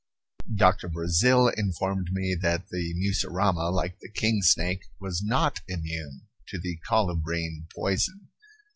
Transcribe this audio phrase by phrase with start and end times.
[0.55, 6.57] Doctor Brazil informed me that the mussurama, like the king snake, was not immune to
[6.57, 8.29] the colubrine poison.